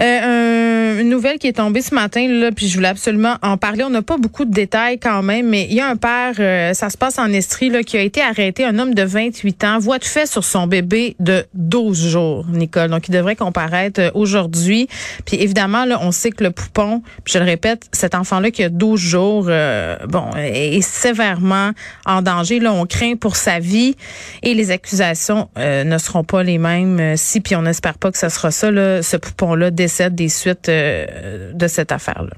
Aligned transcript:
Euh, 0.00 0.96
un- 0.96 1.00
une 1.00 1.08
nouvelle 1.08 1.38
qui 1.38 1.46
est 1.46 1.54
tombée 1.54 1.82
ce 1.82 1.94
matin, 1.94 2.26
là, 2.28 2.50
puis 2.52 2.68
je 2.68 2.74
voulais 2.74 2.88
absolument 2.88 3.36
en 3.42 3.56
parler. 3.56 3.82
On 3.84 3.90
n'a 3.90 4.02
pas 4.02 4.16
beaucoup 4.18 4.44
de 4.44 4.50
détails 4.52 4.98
quand 4.98 5.22
même, 5.22 5.48
mais 5.48 5.66
il 5.70 5.74
y 5.74 5.80
a 5.80 5.88
un 5.88 5.96
père, 5.96 6.34
euh, 6.38 6.74
ça 6.74 6.90
se 6.90 6.96
passe 6.98 7.18
en 7.18 7.30
Estrie, 7.32 7.70
là, 7.70 7.82
qui 7.82 7.96
a 7.96 8.02
été 8.02 8.20
arrêté, 8.22 8.64
un 8.64 8.78
homme 8.78 8.94
de 8.94 9.02
28 9.02 9.64
ans, 9.64 9.78
voie 9.78 9.98
de 9.98 10.04
fait 10.04 10.26
sur 10.26 10.44
son 10.44 10.66
bébé 10.66 11.16
de 11.20 11.44
12 11.54 12.08
jours, 12.08 12.46
Nicole. 12.50 12.90
Donc, 12.90 13.08
il 13.08 13.12
devrait 13.12 13.36
comparaître 13.36 14.00
euh, 14.00 14.10
aujourd'hui. 14.14 14.88
Puis 15.24 15.36
évidemment, 15.40 15.84
là, 15.84 15.98
on 16.02 16.12
sait 16.12 16.30
que 16.30 16.44
le 16.44 16.50
poupon, 16.50 17.02
puis 17.24 17.34
je 17.34 17.38
le 17.38 17.44
répète, 17.44 17.86
cet 17.92 18.14
enfant-là 18.14 18.50
qui 18.50 18.62
a 18.64 18.68
12 18.68 19.00
jours, 19.00 19.46
euh, 19.48 19.96
bon, 20.08 20.30
est 20.36 20.80
sévèrement 20.82 21.70
en 22.04 22.22
danger. 22.22 22.58
Là, 22.60 22.72
on 22.72 22.86
craint 22.86 23.16
pour 23.16 23.36
sa 23.36 23.58
vie 23.58 23.96
et 24.42 24.54
les 24.54 24.70
accusations 24.70 25.48
euh, 25.58 25.84
ne 25.84 25.98
seront 25.98 26.24
pas 26.24 26.42
les 26.42 26.58
mêmes 26.58 27.00
euh, 27.00 27.14
si, 27.16 27.40
puis 27.40 27.56
on 27.56 27.62
n'espère 27.62 27.98
pas 27.98 28.10
que 28.12 28.18
ce 28.18 28.28
sera 28.28 28.50
ça, 28.50 28.70
là, 28.70 29.02
ce 29.02 29.16
poupon-là 29.16 29.70
décède 29.86 30.14
des 30.14 30.28
suites 30.28 30.68
euh, 30.68 31.52
de 31.62 31.66
cette 31.68 31.92
affaire-là. 31.92 32.36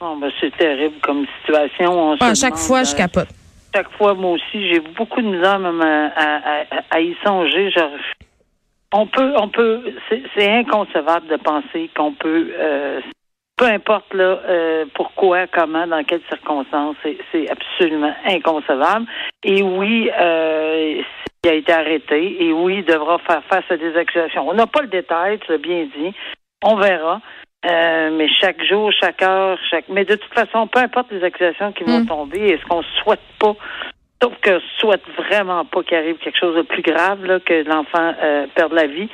Bon, 0.00 0.16
ben, 0.16 0.30
c'est 0.40 0.54
terrible 0.56 0.96
comme 1.02 1.24
situation. 1.40 1.88
On 1.92 2.16
se 2.16 2.24
Ah, 2.24 2.30
à 2.30 2.34
chaque 2.34 2.50
demande, 2.54 2.66
fois, 2.66 2.82
je 2.84 2.94
euh, 2.94 2.98
capote. 2.98 3.28
Chaque 3.74 3.90
fois, 3.98 4.14
moi 4.14 4.32
aussi, 4.32 4.68
j'ai 4.68 4.80
beaucoup 4.80 5.20
de 5.22 5.28
misère 5.28 5.58
même 5.60 5.80
à, 5.80 6.06
à, 6.16 6.28
à- 6.76 6.96
à 6.96 7.00
y 7.00 7.14
songer. 7.24 7.70
Genre, 7.70 7.90
on 8.92 9.06
peut, 9.06 9.32
on 9.36 9.48
peut, 9.48 9.82
c'est 10.34 10.50
inconcevable 10.50 11.28
de 11.28 11.36
penser 11.36 11.88
qu'on 11.96 12.12
peut, 12.12 12.50
euh, 12.58 13.00
peu 13.56 13.66
importe 13.66 14.12
là, 14.14 14.40
euh, 14.48 14.84
pourquoi, 14.94 15.46
comment, 15.46 15.86
dans 15.86 16.02
quelles 16.02 16.26
circonstances, 16.28 16.96
c'est- 17.04 17.18
c'est 17.30 17.46
absolument 17.50 18.14
inconcevable. 18.26 19.06
Et 19.44 19.62
oui, 19.62 20.10
euh, 20.18 21.02
il 21.44 21.48
a 21.50 21.54
été 21.54 21.72
arrêté. 21.72 22.42
Et 22.44 22.52
oui, 22.52 22.78
il 22.78 22.84
devra 22.84 23.18
faire 23.18 23.42
face 23.44 23.64
à 23.70 23.76
des 23.76 23.94
accusations. 23.96 24.48
On 24.48 24.54
n'a 24.54 24.66
pas 24.66 24.80
le 24.82 24.88
détail, 24.88 25.38
tu 25.38 25.52
l'as 25.52 25.58
bien 25.58 25.84
dit. 25.96 26.12
On 26.62 26.76
verra. 26.76 27.20
Euh, 27.66 28.10
mais 28.16 28.26
chaque 28.28 28.62
jour, 28.64 28.90
chaque 28.98 29.20
heure, 29.22 29.58
chaque. 29.70 29.88
Mais 29.90 30.04
de 30.06 30.14
toute 30.14 30.32
façon, 30.32 30.66
peu 30.66 30.78
importe 30.80 31.10
les 31.12 31.22
accusations 31.22 31.72
qui 31.72 31.84
vont 31.84 32.00
Mm. 32.00 32.06
tomber, 32.06 32.40
est-ce 32.48 32.64
qu'on 32.66 32.82
souhaite 33.02 33.20
pas, 33.38 33.54
sauf 34.22 34.32
que 34.42 34.60
souhaite 34.78 35.02
vraiment 35.16 35.64
pas 35.64 35.82
qu'il 35.82 35.96
arrive 35.96 36.16
quelque 36.16 36.38
chose 36.38 36.56
de 36.56 36.62
plus 36.62 36.82
grave, 36.82 37.24
là, 37.24 37.40
que 37.40 37.66
l'enfant 37.68 38.12
euh, 38.22 38.46
perde 38.54 38.72
la 38.74 38.86
vie, 38.86 39.08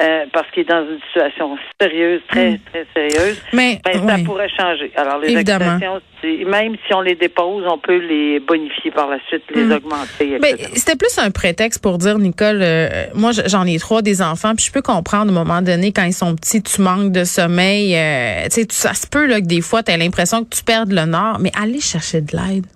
euh, 0.00 0.24
parce 0.32 0.48
qu'il 0.52 0.62
est 0.62 0.68
dans 0.70 0.84
une 0.88 1.00
situation 1.08 1.56
sérieuse, 1.80 2.20
très, 2.28 2.52
Mm. 2.52 2.58
très 2.72 2.86
sérieuse. 2.94 3.42
Mais 3.52 3.80
Ben, 3.84 4.06
ça 4.08 4.16
pourrait 4.24 4.48
changer. 4.48 4.92
Alors, 4.96 5.18
les 5.18 5.32
Évidemment. 5.32 5.64
accusations, 5.76 6.00
même 6.46 6.76
si 6.86 6.94
on 6.94 7.00
les 7.00 7.14
dépose, 7.16 7.64
on 7.68 7.78
peut 7.78 7.98
les 7.98 8.38
bonifier 8.40 8.90
par 8.92 9.08
la 9.10 9.18
suite, 9.28 9.42
les 9.54 9.64
Mm. 9.64 9.72
augmenter, 9.72 10.38
Ben, 10.38 10.54
etc. 10.54 10.70
c'était 10.74 10.96
plus 10.96 11.18
un 11.18 11.30
prétexte 11.30 11.82
pour 11.82 11.98
dire, 11.98 12.18
Nicole, 12.18 12.60
euh, 12.62 13.06
moi 13.14 13.32
j'en 13.46 13.66
ai 13.66 13.78
trois 13.78 14.02
des 14.02 14.22
enfants, 14.22 14.54
puis 14.56 14.64
je 14.66 14.72
peux 14.72 14.82
comprendre 14.82 15.32
à 15.36 15.40
un 15.40 15.44
moment 15.44 15.62
donné 15.62 15.92
quand 15.92 16.04
ils 16.04 16.12
sont 16.12 16.34
petits, 16.36 16.62
tu 16.62 16.80
manques 16.80 17.12
de 17.12 17.24
sommeil, 17.24 17.94
euh, 17.96 18.44
tu 18.44 18.62
sais, 18.62 18.66
ça 18.70 18.94
se 18.94 19.06
peut 19.08 19.26
là 19.26 19.40
que 19.40 19.46
des 19.46 19.60
fois 19.60 19.82
tu 19.82 19.90
as 19.92 19.96
l'impression 19.96 20.44
que 20.44 20.50
tu 20.54 20.62
perds 20.64 20.86
le 20.88 21.04
nord, 21.06 21.38
mais 21.40 21.50
allez 21.60 21.80
chercher 21.80 22.20
de 22.20 22.36
l'aide. 22.36 22.66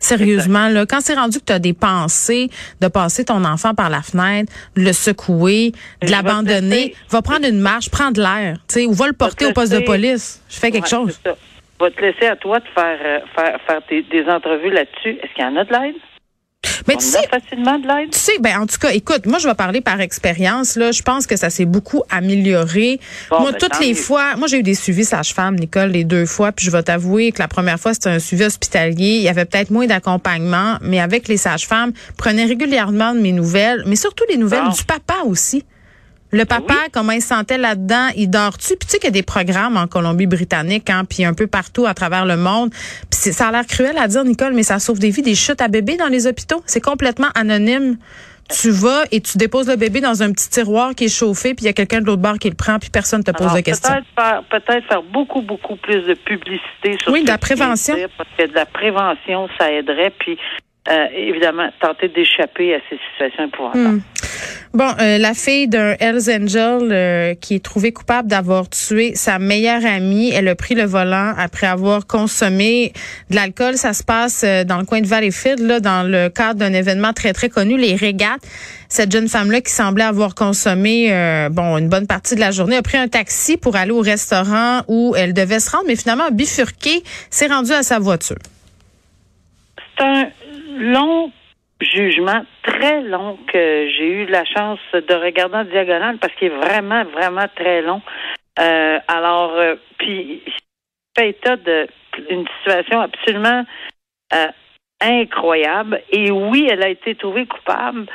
Sérieusement, 0.00 0.68
là, 0.68 0.86
quand 0.86 1.00
c'est 1.00 1.14
rendu 1.14 1.38
que 1.40 1.44
tu 1.44 1.52
as 1.52 1.58
des 1.58 1.72
pensées 1.72 2.50
de 2.80 2.88
passer 2.88 3.24
ton 3.24 3.44
enfant 3.44 3.74
par 3.74 3.90
la 3.90 4.02
fenêtre, 4.02 4.52
de 4.76 4.82
le 4.82 4.92
secouer, 4.92 5.72
de 6.02 6.10
l'abandonner, 6.10 6.94
va 7.10 7.20
prendre 7.22 7.46
une 7.46 7.60
marche, 7.60 7.90
prends 7.90 8.10
de 8.10 8.20
l'air, 8.20 8.58
tu 8.68 8.74
sais, 8.74 8.86
ou 8.86 8.92
va 8.92 9.06
le 9.08 9.12
porter 9.12 9.46
te 9.46 9.50
au 9.50 9.52
poste 9.54 9.72
de 9.72 9.80
police. 9.80 10.42
Je 10.48 10.58
fais 10.58 10.70
quelque 10.70 10.84
Ouais, 10.84 10.88
chose. 10.90 11.18
ça. 11.24 11.34
Vais 11.80 11.90
te 11.92 12.00
laisser 12.00 12.26
à 12.26 12.34
toi 12.36 12.58
de 12.58 12.64
faire, 12.74 12.98
euh, 13.04 13.18
faire, 13.36 13.60
faire 13.66 13.80
tes- 13.88 14.02
des 14.02 14.24
entrevues 14.28 14.70
là-dessus. 14.70 15.16
Est-ce 15.22 15.32
qu'il 15.34 15.44
y 15.44 15.46
en 15.46 15.56
a 15.56 15.64
de 15.64 15.72
l'aide? 15.72 15.94
Mais 16.88 16.94
On 16.94 16.98
tu 16.98 17.04
sais, 17.04 17.28
facilement 17.28 17.78
de 17.78 17.86
l'aide? 17.86 18.10
Tu 18.10 18.18
sais, 18.18 18.32
ben 18.40 18.60
en 18.60 18.66
tout 18.66 18.78
cas, 18.78 18.90
écoute, 18.92 19.26
moi 19.26 19.38
je 19.38 19.46
vais 19.46 19.54
parler 19.54 19.80
par 19.80 20.00
expérience 20.00 20.76
là. 20.76 20.90
Je 20.90 21.02
pense 21.02 21.26
que 21.26 21.36
ça 21.36 21.50
s'est 21.50 21.66
beaucoup 21.66 22.02
amélioré. 22.10 22.98
Bon, 23.30 23.40
moi, 23.40 23.52
ben, 23.52 23.58
toutes 23.58 23.78
les 23.80 23.90
mieux. 23.90 23.94
fois, 23.94 24.36
moi 24.36 24.48
j'ai 24.48 24.58
eu 24.58 24.62
des 24.62 24.74
suivis 24.74 25.04
sage-femme, 25.04 25.56
Nicole, 25.56 25.90
les 25.90 26.04
deux 26.04 26.26
fois. 26.26 26.50
Puis 26.52 26.66
je 26.66 26.70
vais 26.70 26.82
t'avouer 26.82 27.30
que 27.32 27.38
la 27.40 27.48
première 27.48 27.78
fois 27.78 27.94
c'était 27.94 28.10
un 28.10 28.18
suivi 28.18 28.44
hospitalier. 28.44 29.16
Il 29.18 29.22
y 29.22 29.28
avait 29.28 29.44
peut-être 29.44 29.70
moins 29.70 29.86
d'accompagnement, 29.86 30.78
mais 30.80 30.98
avec 31.00 31.28
les 31.28 31.36
sages-femmes, 31.36 31.92
prenaient 32.16 32.46
régulièrement 32.46 33.14
de 33.14 33.20
mes 33.20 33.32
nouvelles, 33.32 33.84
mais 33.86 33.96
surtout 33.96 34.24
les 34.28 34.36
nouvelles 34.36 34.64
Bon. 34.64 34.70
du 34.70 34.84
papa 34.84 35.14
aussi. 35.26 35.64
Le 36.30 36.44
papa, 36.44 36.74
comment 36.92 37.12
il 37.12 37.22
se 37.22 37.28
sentait 37.28 37.56
là-dedans, 37.58 38.08
il 38.16 38.28
dort-tu? 38.28 38.76
Puis 38.76 38.86
tu 38.86 38.88
sais 38.88 38.98
qu'il 38.98 39.06
y 39.06 39.08
a 39.08 39.12
des 39.12 39.22
programmes 39.22 39.76
en 39.78 39.86
Colombie-Britannique, 39.86 40.90
hein, 40.90 41.04
puis 41.08 41.24
un 41.24 41.32
peu 41.32 41.46
partout 41.46 41.86
à 41.86 41.94
travers 41.94 42.26
le 42.26 42.36
monde. 42.36 42.70
Puis 42.70 43.12
c'est- 43.18 43.32
ça 43.32 43.48
a 43.48 43.52
l'air 43.52 43.66
cruel 43.66 43.96
à 43.96 44.08
dire, 44.08 44.24
Nicole, 44.24 44.52
mais 44.52 44.62
ça 44.62 44.78
sauve 44.78 44.98
des 44.98 45.10
vies, 45.10 45.22
des 45.22 45.34
chutes 45.34 45.62
à 45.62 45.68
bébés 45.68 45.96
dans 45.96 46.08
les 46.08 46.26
hôpitaux. 46.26 46.62
C'est 46.66 46.82
complètement 46.82 47.28
anonyme. 47.34 47.96
Tu 48.50 48.70
vas 48.70 49.04
et 49.10 49.20
tu 49.20 49.36
déposes 49.36 49.68
le 49.68 49.76
bébé 49.76 50.00
dans 50.00 50.22
un 50.22 50.32
petit 50.32 50.48
tiroir 50.48 50.94
qui 50.94 51.04
est 51.04 51.08
chauffé, 51.14 51.52
puis 51.54 51.64
il 51.64 51.66
y 51.66 51.70
a 51.70 51.74
quelqu'un 51.74 52.00
de 52.00 52.06
l'autre 52.06 52.22
bord 52.22 52.38
qui 52.38 52.48
le 52.48 52.54
prend, 52.56 52.78
puis 52.78 52.88
personne 52.88 53.22
te 53.22 53.30
pose 53.30 53.42
Alors, 53.46 53.56
de 53.56 53.60
questions. 53.60 53.92
Peut-être 53.92 54.06
faire, 54.16 54.42
peut-être 54.50 54.86
faire 54.86 55.02
beaucoup, 55.02 55.42
beaucoup 55.42 55.76
plus 55.76 56.00
de 56.06 56.14
publicité 56.14 56.96
sur 57.02 57.12
Oui, 57.12 57.22
de 57.24 57.28
la 57.28 57.36
prévention. 57.36 57.94
dire, 57.94 58.08
parce 58.16 58.28
que 58.38 58.46
de 58.46 58.54
la 58.54 58.64
prévention, 58.64 59.48
ça 59.58 59.70
aiderait. 59.70 60.14
Puis, 60.18 60.38
euh, 60.90 61.06
évidemment, 61.14 61.68
tenter 61.78 62.08
d'échapper 62.08 62.74
à 62.74 62.78
ces 62.88 62.98
situations 63.12 63.44
épouvantables. 63.44 63.96
Hmm. 63.96 64.02
Bon, 64.74 64.94
euh, 65.00 65.16
la 65.16 65.32
fille 65.32 65.66
d'un 65.66 65.94
Hells 65.98 66.30
Angel 66.30 66.92
euh, 66.92 67.34
qui 67.34 67.54
est 67.54 67.64
trouvée 67.64 67.90
coupable 67.90 68.28
d'avoir 68.28 68.68
tué 68.68 69.14
sa 69.14 69.38
meilleure 69.38 69.84
amie, 69.86 70.30
elle 70.30 70.46
a 70.46 70.54
pris 70.54 70.74
le 70.74 70.84
volant 70.84 71.32
après 71.38 71.66
avoir 71.66 72.06
consommé 72.06 72.92
de 73.30 73.36
l'alcool. 73.36 73.78
Ça 73.78 73.94
se 73.94 74.02
passe 74.02 74.42
euh, 74.44 74.64
dans 74.64 74.76
le 74.76 74.84
coin 74.84 75.00
de 75.00 75.06
Valleyfield, 75.06 75.60
là, 75.60 75.80
dans 75.80 76.02
le 76.06 76.28
cadre 76.28 76.60
d'un 76.60 76.74
événement 76.74 77.14
très 77.14 77.32
très 77.32 77.48
connu, 77.48 77.78
les 77.78 77.94
régates. 77.94 78.42
Cette 78.90 79.10
jeune 79.10 79.28
femme-là 79.28 79.62
qui 79.62 79.72
semblait 79.72 80.04
avoir 80.04 80.34
consommé 80.34 81.12
euh, 81.12 81.48
bon 81.48 81.78
une 81.78 81.88
bonne 81.88 82.06
partie 82.06 82.34
de 82.34 82.40
la 82.40 82.50
journée 82.50 82.76
a 82.76 82.82
pris 82.82 82.98
un 82.98 83.08
taxi 83.08 83.56
pour 83.56 83.74
aller 83.74 83.90
au 83.90 84.00
restaurant 84.00 84.82
où 84.86 85.14
elle 85.16 85.32
devait 85.32 85.60
se 85.60 85.70
rendre, 85.70 85.84
mais 85.86 85.96
finalement 85.96 86.24
a 86.24 86.30
bifurqué, 86.30 87.02
s'est 87.30 87.46
rendue 87.46 87.72
à 87.72 87.82
sa 87.82 87.98
voiture. 87.98 88.38
C'est 89.96 90.04
un 90.04 90.28
long 90.78 91.32
jugement, 91.80 92.44
très 92.62 93.02
long, 93.02 93.38
que 93.52 93.88
j'ai 93.88 94.06
eu 94.06 94.26
la 94.26 94.44
chance 94.44 94.80
de 94.92 95.14
regarder 95.14 95.56
en 95.56 95.64
diagonale 95.64 96.18
parce 96.18 96.34
qu'il 96.34 96.48
est 96.48 96.56
vraiment, 96.56 97.04
vraiment 97.04 97.46
très 97.54 97.82
long. 97.82 98.02
Euh, 98.58 98.98
alors, 99.06 99.52
euh, 99.54 99.76
puis, 99.98 100.42
fait 101.16 101.30
état 101.30 101.56
d'une 101.56 102.46
situation 102.58 103.00
absolument 103.00 103.64
euh, 104.34 104.48
incroyable. 105.00 106.02
Et 106.10 106.30
oui, 106.30 106.68
elle 106.70 106.82
a 106.82 106.88
été 106.88 107.14
trouvée 107.14 107.46
coupable 107.46 108.06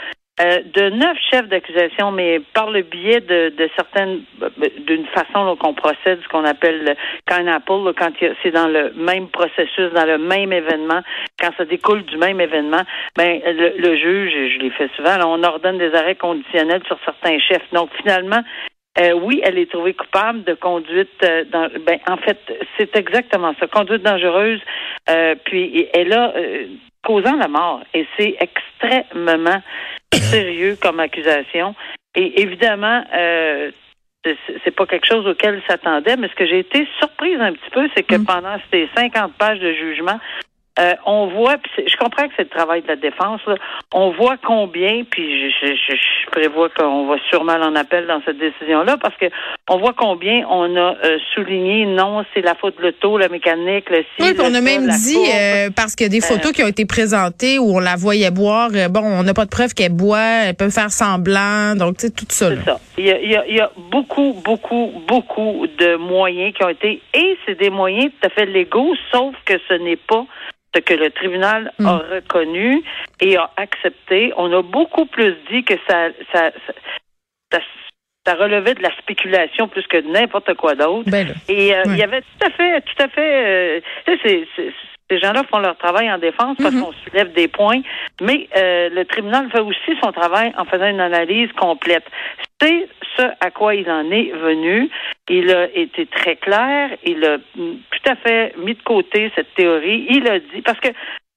euh, 0.41 0.61
de 0.73 0.89
neuf 0.89 1.17
chefs 1.31 1.47
d'accusation, 1.47 2.11
mais 2.11 2.39
par 2.53 2.71
le 2.71 2.81
biais 2.81 3.21
de, 3.21 3.49
de 3.55 3.69
certaines, 3.75 4.21
d'une 4.87 5.05
façon 5.07 5.55
qu'on 5.57 5.73
procède, 5.75 6.19
ce 6.23 6.27
qu'on 6.29 6.43
appelle 6.43 6.83
le 6.83 6.93
pineapple, 7.27 7.83
là, 7.85 7.91
quand 7.95 8.09
a- 8.09 8.33
c'est 8.41 8.51
dans 8.51 8.67
le 8.67 8.91
même 8.95 9.27
processus, 9.27 9.91
dans 9.93 10.05
le 10.07 10.17
même 10.17 10.51
événement, 10.51 11.01
quand 11.39 11.51
ça 11.57 11.65
découle 11.65 12.03
du 12.05 12.17
même 12.17 12.41
événement, 12.41 12.81
ben 13.15 13.41
le, 13.45 13.73
le 13.77 13.95
juge, 13.95 14.33
et 14.35 14.49
je 14.49 14.59
l'ai 14.59 14.71
fait 14.71 14.89
souvent, 14.95 15.17
là, 15.17 15.27
on 15.27 15.43
ordonne 15.43 15.77
des 15.77 15.93
arrêts 15.93 16.15
conditionnels 16.15 16.81
sur 16.87 16.97
certains 17.05 17.37
chefs. 17.39 17.69
Donc 17.71 17.89
finalement, 18.01 18.41
euh, 18.99 19.13
oui, 19.13 19.41
elle 19.43 19.57
est 19.57 19.71
trouvée 19.71 19.93
coupable 19.93 20.43
de 20.43 20.53
conduite. 20.55 21.09
euh, 21.23 21.43
ben, 21.85 21.99
en 22.07 22.17
fait, 22.17 22.37
c'est 22.77 22.95
exactement 22.95 23.53
ça, 23.59 23.67
conduite 23.67 24.03
dangereuse. 24.03 24.61
euh, 25.09 25.35
puis 25.45 25.87
elle 25.93 26.13
a 26.13 26.33
euh, 26.35 26.65
causant 27.03 27.35
la 27.35 27.47
mort, 27.47 27.81
et 27.93 28.07
c'est 28.17 28.35
extrêmement 28.39 29.61
sérieux 30.13 30.77
comme 30.81 30.99
accusation. 30.99 31.75
Et 32.15 32.41
évidemment, 32.41 33.03
euh, 33.15 33.71
c'est- 34.63 34.71
pas 34.71 34.85
quelque 34.85 35.07
chose 35.07 35.27
auquel 35.27 35.61
s'attendait, 35.67 36.15
mais 36.17 36.29
ce 36.29 36.35
que 36.35 36.45
j'ai 36.45 36.59
été 36.59 36.87
surprise 36.99 37.39
un 37.39 37.53
petit 37.53 37.69
peu, 37.71 37.89
c'est 37.95 38.03
que 38.03 38.15
Mm. 38.15 38.25
pendant 38.25 38.55
ces 38.71 38.89
50 38.95 39.33
pages 39.33 39.59
de 39.59 39.73
jugement, 39.73 40.19
euh, 40.79 40.93
on 41.05 41.27
voit, 41.27 41.57
je 41.77 41.95
comprends 41.97 42.23
que 42.27 42.33
c'est 42.35 42.43
le 42.43 42.49
travail 42.49 42.81
de 42.81 42.87
la 42.87 42.95
défense, 42.95 43.41
là, 43.45 43.55
on 43.93 44.09
voit 44.11 44.37
combien, 44.43 45.03
puis 45.09 45.51
je, 45.51 45.67
je, 45.67 45.73
je- 45.75 45.95
je 45.95 46.31
prévois 46.31 46.69
qu'on 46.69 47.05
va 47.07 47.15
sûrement 47.29 47.53
en 47.53 47.75
appel 47.75 48.07
dans 48.07 48.21
cette 48.25 48.39
décision-là, 48.39 48.97
parce 48.97 49.15
que 49.17 49.25
on 49.69 49.77
voit 49.77 49.93
combien 49.95 50.47
on 50.49 50.75
a 50.75 50.95
euh, 51.03 51.17
souligné, 51.35 51.85
non, 51.85 52.23
c'est 52.33 52.41
la 52.41 52.55
faute 52.55 52.77
de 52.77 52.83
l'auto, 52.83 53.19
la 53.19 53.29
mécanique, 53.29 53.89
le 53.91 53.97
ci, 54.01 54.21
Oui, 54.21 54.33
on 54.39 54.53
a 54.55 54.61
même 54.61 54.87
dit, 54.87 55.17
euh, 55.31 55.69
parce 55.75 55.95
qu'il 55.95 56.05
y 56.07 56.09
a 56.09 56.11
des 56.11 56.21
photos 56.21 56.51
qui 56.53 56.63
ont 56.63 56.67
été 56.67 56.85
présentées 56.85 57.59
où 57.59 57.75
on 57.75 57.79
la 57.79 57.95
voyait 57.95 58.31
boire, 58.31 58.69
euh, 58.73 58.87
bon, 58.87 59.01
on 59.03 59.21
n'a 59.21 59.33
pas 59.35 59.45
de 59.45 59.51
preuve 59.51 59.73
qu'elle 59.75 59.93
boit, 59.93 60.45
elle 60.47 60.55
peut 60.55 60.71
faire 60.71 60.89
semblant, 60.91 61.75
donc 61.75 61.97
tu 61.97 62.07
sais, 62.07 62.11
tout 62.13 62.25
ça. 62.29 62.49
C'est 62.49 62.65
ça. 62.65 62.79
Il 62.97 63.05
y, 63.05 63.11
a, 63.11 63.19
il, 63.19 63.29
y 63.31 63.35
a, 63.35 63.45
il 63.47 63.55
y 63.55 63.59
a 63.59 63.71
beaucoup, 63.91 64.33
beaucoup, 64.43 64.91
beaucoup 65.07 65.67
de 65.77 65.95
moyens 65.97 66.53
qui 66.53 66.63
ont 66.63 66.69
été, 66.69 67.01
et 67.13 67.37
c'est 67.45 67.59
des 67.59 67.69
moyens 67.69 68.11
tout 68.19 68.27
à 68.27 68.29
fait 68.29 68.45
légaux, 68.47 68.93
sauf 69.11 69.35
que 69.45 69.53
ce 69.67 69.73
n'est 69.75 69.95
pas 69.97 70.25
que 70.81 70.93
le 70.93 71.11
tribunal 71.11 71.71
Mm. 71.79 71.85
a 71.87 71.97
reconnu 71.97 72.83
et 73.21 73.37
a 73.37 73.49
accepté. 73.57 74.33
On 74.37 74.51
a 74.51 74.61
beaucoup 74.61 75.05
plus 75.05 75.35
dit 75.51 75.63
que 75.63 75.75
ça, 75.87 76.09
ça, 76.31 76.51
ça, 77.51 77.59
ça- 78.25 78.35
relevait 78.35 78.73
de 78.73 78.81
la 78.81 78.95
spéculation 78.97 79.67
plus 79.67 79.85
que 79.87 79.97
de 79.97 80.07
n'importe 80.07 80.53
quoi 80.55 80.75
d'autre. 80.75 81.09
Ben. 81.09 81.33
Et 81.49 81.73
euh, 81.75 81.79
Ouais. 81.83 81.83
il 81.93 81.97
y 81.97 82.03
avait 82.03 82.21
tout 82.21 82.45
à 82.47 82.49
fait, 82.51 82.81
tout 82.81 83.03
à 83.03 83.07
fait. 83.09 83.81
euh, 84.07 84.15
c'est- 84.23 84.47
ces 85.09 85.19
gens-là 85.19 85.43
font 85.49 85.59
leur 85.59 85.77
travail 85.77 86.11
en 86.11 86.17
défense 86.17 86.57
parce 86.61 86.73
Mhm. 86.73 86.81
qu'on 86.81 86.93
soulève 86.93 87.33
des 87.33 87.47
points, 87.47 87.81
mais 88.21 88.47
euh, 88.55 88.89
le 88.89 89.05
tribunal 89.05 89.49
fait 89.51 89.59
aussi 89.59 89.97
son 90.01 90.11
travail 90.11 90.53
en 90.57 90.65
faisant 90.65 90.87
une 90.87 91.01
analyse 91.01 91.51
complète. 91.53 92.05
C'est 92.61 92.87
ce 93.17 93.23
à 93.41 93.51
quoi 93.51 93.75
il 93.75 93.89
en 93.91 94.09
est 94.09 94.31
venu. 94.31 94.89
Il 95.29 95.51
a 95.51 95.65
été 95.75 96.05
très 96.07 96.35
clair. 96.37 96.89
Il 97.03 97.23
a 97.25 97.37
tout 97.55 98.09
à 98.09 98.15
fait 98.15 98.53
mis 98.57 98.73
de 98.73 98.81
côté 98.83 99.31
cette 99.35 99.53
théorie. 99.55 100.05
Il 100.09 100.27
a 100.29 100.39
dit 100.39 100.61
parce 100.63 100.79
que 100.79 100.89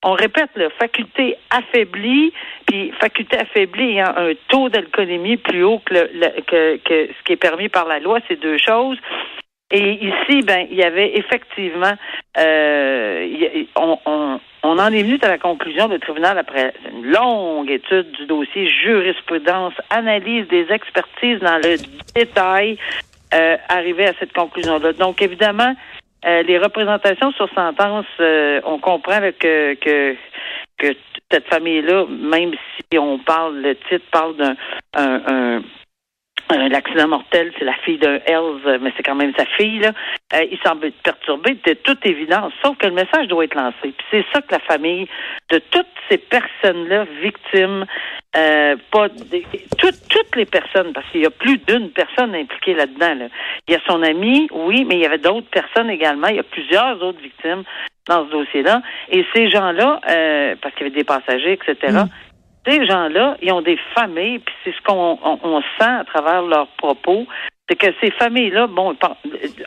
on 0.04 0.12
répète, 0.12 0.50
la 0.54 0.70
faculté 0.70 1.36
affaiblie, 1.50 2.32
puis 2.66 2.92
faculté 3.00 3.36
affaiblie 3.38 3.90
ayant 3.96 4.12
un 4.16 4.32
taux 4.48 4.68
d'alcoolémie 4.68 5.36
plus 5.36 5.64
haut 5.64 5.80
que, 5.84 5.94
le- 5.94 6.10
le- 6.14 6.40
que, 6.42 6.76
que 6.76 7.08
ce 7.12 7.22
qui 7.24 7.32
est 7.32 7.36
permis 7.36 7.68
par 7.68 7.86
la 7.88 7.98
loi, 7.98 8.20
c'est 8.28 8.40
deux 8.40 8.58
choses. 8.58 8.98
Et 9.72 9.94
ici, 9.94 10.42
ben, 10.42 10.66
il 10.70 10.76
y 10.76 10.84
avait 10.84 11.16
effectivement, 11.16 11.92
euh, 12.38 13.64
on, 13.74 13.98
on, 14.06 14.40
on 14.62 14.78
en 14.78 14.92
est 14.92 15.02
venu 15.02 15.18
à 15.22 15.28
la 15.28 15.38
conclusion 15.38 15.88
du 15.88 15.98
tribunal 15.98 16.38
après 16.38 16.72
une 16.92 17.06
longue 17.10 17.68
étude 17.70 18.12
du 18.12 18.26
dossier, 18.26 18.68
jurisprudence, 18.68 19.74
analyse 19.90 20.46
des 20.48 20.66
expertises 20.70 21.40
dans 21.40 21.56
le 21.56 21.76
détail, 22.14 22.78
euh, 23.34 23.56
arrivé 23.68 24.06
à 24.06 24.12
cette 24.20 24.32
conclusion-là. 24.32 24.92
Donc, 24.92 25.20
évidemment, 25.20 25.74
euh, 26.24 26.42
les 26.44 26.58
représentations 26.58 27.32
sur 27.32 27.48
sentence, 27.52 28.06
euh, 28.20 28.60
on 28.64 28.78
comprend 28.78 29.18
que, 29.38 29.74
que 29.74 30.16
que 30.78 30.88
cette 31.32 31.48
famille-là, 31.48 32.04
même 32.08 32.52
si 32.92 32.98
on 32.98 33.18
parle, 33.18 33.62
le 33.62 33.74
titre 33.88 34.04
parle 34.12 34.36
d'un 34.36 34.54
un, 34.94 35.22
un- 35.26 35.62
un- 36.50 36.69
l'accident 36.69 37.08
mortel, 37.08 37.52
c'est 37.58 37.64
la 37.64 37.75
fille 37.84 37.98
d'un 37.98 38.19
Hells, 38.26 38.78
mais 38.81 38.93
c'est 38.96 39.02
quand 39.02 39.14
même 39.14 39.32
sa 39.37 39.46
fille, 39.46 39.78
là. 39.81 39.93
Euh, 40.34 40.44
il 40.50 40.58
semble 40.64 40.90
perturbé 41.02 41.56
de 41.64 41.75
toute 41.75 42.04
évidence, 42.06 42.52
sauf 42.64 42.76
que 42.78 42.87
le 42.87 42.93
message 42.93 43.28
doit 43.28 43.44
être 43.44 43.54
lancé. 43.54 43.75
Puis 43.82 44.06
c'est 44.10 44.25
ça 44.32 44.40
que 44.43 44.52
la 44.52 44.60
famille 44.60 45.06
de 45.50 45.58
toutes 45.70 45.87
ces 46.08 46.19
personnes-là, 46.19 47.06
victimes, 47.20 47.84
euh, 48.37 48.76
pas 48.90 49.08
des- 49.08 49.46
toutes, 49.78 50.37
les 50.37 50.44
personnes, 50.46 50.93
parce 50.93 51.06
qu'il 51.10 51.22
y 51.22 51.26
a 51.26 51.31
plus 51.31 51.58
d'une 51.58 51.90
personne 51.90 52.34
impliquée 52.34 52.75
là-dedans. 52.75 53.14
Là. 53.14 53.26
Il 53.66 53.72
y 53.72 53.76
a 53.76 53.81
son 53.88 54.02
ami, 54.02 54.49
oui, 54.52 54.84
mais 54.84 54.96
il 54.96 55.00
y 55.00 55.06
avait 55.06 55.19
d'autres 55.19 55.49
personnes 55.49 55.88
également. 55.90 56.28
Il 56.28 56.37
y 56.37 56.40
a 56.40 56.42
plusieurs 56.44 57.02
autres 57.02 57.20
victimes 57.20 57.62
dans 58.06 58.26
ce 58.26 58.31
dossier-là. 58.31 58.82
Et 59.10 59.25
ces 59.34 59.49
gens-là, 59.49 60.00
euh, 60.08 60.54
parce 60.60 60.75
qu'il 60.75 60.87
y 60.87 60.90
avait 60.90 60.99
des 60.99 61.04
passagers, 61.04 61.52
etc.. 61.52 61.76
ces 62.66 62.84
gens-là, 62.86 63.36
ils 63.42 63.52
ont 63.52 63.62
des 63.62 63.78
familles, 63.94 64.40
puis 64.40 64.54
c'est 64.64 64.74
ce 64.74 64.82
qu'on 64.82 65.18
on, 65.22 65.38
on 65.42 65.60
sent 65.60 65.84
à 66.00 66.04
travers 66.04 66.42
leurs 66.42 66.68
propos, 66.78 67.26
c'est 67.68 67.76
que 67.76 67.86
ces 68.00 68.10
familles-là, 68.12 68.68
bon, 68.68 68.94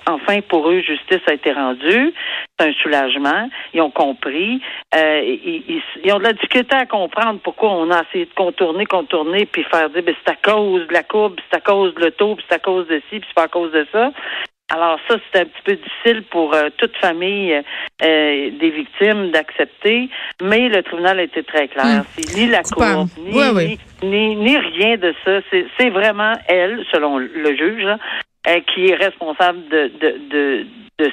enfin 0.08 0.42
pour 0.42 0.70
eux, 0.70 0.80
justice 0.82 1.22
a 1.28 1.34
été 1.34 1.52
rendue, 1.52 2.14
c'est 2.58 2.70
un 2.70 2.74
soulagement, 2.74 3.50
ils 3.74 3.82
ont 3.82 3.92
compris, 3.92 4.62
euh, 4.96 5.22
ils 5.24 6.14
ont 6.14 6.20
de 6.20 6.24
la 6.24 6.34
difficulté 6.34 6.76
à 6.76 6.86
comprendre 6.86 7.40
pourquoi 7.44 7.72
on 7.72 7.92
a 7.92 8.04
essayé 8.04 8.26
de 8.26 8.34
contourner, 8.34 8.86
contourner, 8.86 9.46
puis 9.46 9.64
faire 9.66 9.90
dire, 9.90 10.04
ben, 10.04 10.16
c'est 10.24 10.32
à 10.32 10.36
cause 10.36 10.88
de 10.88 10.94
la 10.94 11.04
courbe, 11.04 11.40
c'est 11.50 11.58
à 11.58 11.62
cause 11.62 11.94
de 11.96 12.02
l'auto, 12.02 12.36
puis 12.36 12.46
c'est 12.48 12.56
à 12.56 12.60
cause 12.60 12.88
de 12.88 13.02
ci, 13.10 13.20
puis 13.20 13.26
c'est 13.28 13.36
pas 13.36 13.44
à 13.44 13.48
cause 13.50 13.72
de 13.74 13.86
ça. 13.92 14.12
Alors 14.72 15.00
ça, 15.08 15.16
c'est 15.34 15.42
un 15.42 15.46
petit 15.46 15.62
peu 15.64 15.76
difficile 15.76 16.24
pour 16.30 16.54
euh, 16.54 16.70
toute 16.78 16.96
famille 16.98 17.54
euh, 17.54 18.50
des 18.52 18.70
victimes 18.70 19.32
d'accepter, 19.32 20.10
mais 20.44 20.70
le 20.70 20.84
tribunal 20.84 21.20
a 21.20 21.24
été 21.24 21.44
très 21.44 21.68
clair. 21.68 22.02
Hmm. 22.02 22.04
C'est 22.16 22.38
ni 22.38 22.48
la 22.48 22.62
cour, 22.62 23.06
ni, 23.18 23.32
Oui, 23.34 23.46
oui. 23.56 23.80
ni, 24.04 24.10
ni, 24.10 24.36
ni 24.36 24.58
rien 24.58 24.98
de 24.98 25.14
ça. 25.26 25.40
C'est, 25.50 25.66
c'est 25.78 25.90
vraiment 25.90 26.34
elle, 26.48 26.86
selon 26.92 27.18
le 27.18 27.56
juge, 27.58 27.84
là, 27.84 27.98
euh, 28.48 28.60
qui 28.74 28.88
est 28.92 28.96
responsable 28.96 29.68
de, 29.70 29.92
de, 30.00 30.18
de, 30.30 30.66
de, 31.00 31.12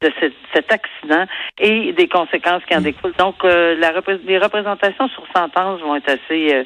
de 0.00 0.12
cet, 0.20 0.32
cet 0.54 0.72
accident 0.72 1.26
et 1.60 1.92
des 1.92 2.08
conséquences 2.08 2.64
qui 2.66 2.74
en 2.74 2.80
Hmm. 2.80 2.84
découlent. 2.84 3.12
Donc, 3.18 3.44
euh, 3.44 3.74
la 3.78 3.90
repré- 3.90 4.20
les 4.26 4.38
représentations 4.38 5.08
sur 5.08 5.24
sentence 5.36 5.80
vont 5.82 5.96
être 5.96 6.10
assez... 6.10 6.64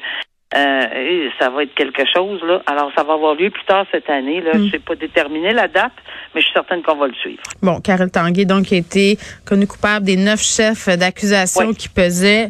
euh, 0.55 1.29
ça 1.39 1.49
va 1.49 1.63
être 1.63 1.75
quelque 1.75 2.03
chose, 2.13 2.41
là. 2.43 2.61
Alors, 2.65 2.91
ça 2.97 3.03
va 3.03 3.13
avoir 3.13 3.35
lieu 3.35 3.49
plus 3.49 3.63
tard 3.65 3.85
cette 3.91 4.09
année, 4.09 4.41
là. 4.41 4.55
Mm. 4.55 4.65
Je 4.65 4.71
sais 4.71 4.79
pas 4.79 4.95
déterminer 4.95 5.53
la 5.53 5.67
date, 5.67 5.91
mais 6.33 6.41
je 6.41 6.45
suis 6.45 6.53
certaine 6.53 6.81
qu'on 6.81 6.95
va 6.95 7.07
le 7.07 7.13
suivre. 7.13 7.41
Bon, 7.61 7.79
Carole 7.81 8.09
Tanguay, 8.11 8.45
donc, 8.45 8.71
a 8.71 8.75
été 8.75 9.17
connue 9.45 9.67
coupable 9.67 10.05
des 10.05 10.17
neuf 10.17 10.41
chefs 10.41 10.87
d'accusation 10.97 11.67
Oui. 11.67 11.75
qui 11.75 11.89
pesaient 11.89 12.49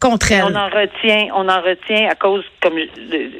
contre 0.00 0.32
Et 0.32 0.42
on 0.42 0.48
elle. 0.48 0.56
en 0.56 0.68
retient, 0.70 1.26
on 1.34 1.46
en 1.46 1.60
retient 1.60 2.08
à 2.08 2.14
cause, 2.14 2.42
comme 2.62 2.72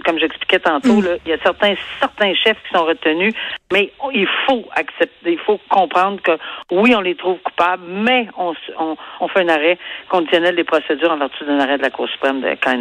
comme 0.04 0.18
j'expliquais 0.18 0.58
tantôt, 0.58 1.00
Mm. 1.00 1.04
là, 1.06 1.10
il 1.24 1.30
y 1.30 1.32
a 1.32 1.38
certains 1.42 1.74
certains 2.00 2.34
chefs 2.34 2.58
qui 2.68 2.76
sont 2.76 2.84
retenus, 2.84 3.32
mais 3.72 3.90
il 4.12 4.28
faut 4.46 4.66
accepter, 4.76 5.32
il 5.32 5.38
faut 5.38 5.58
comprendre 5.70 6.20
que 6.20 6.32
oui, 6.70 6.94
on 6.94 7.00
les 7.00 7.14
trouve 7.14 7.38
coupables, 7.38 7.84
mais 7.88 8.28
on, 8.36 8.52
on, 8.78 8.94
on 9.20 9.28
fait 9.28 9.40
un 9.40 9.48
arrêt 9.48 9.78
conditionnel 10.10 10.54
des 10.54 10.64
procédures 10.64 11.10
en 11.12 11.16
vertu 11.16 11.46
d'un 11.46 11.60
arrêt 11.60 11.78
de 11.78 11.82
la 11.82 11.88
Cour 11.90 12.06
suprême 12.10 12.42
de 12.42 12.52
Cain. 12.56 12.78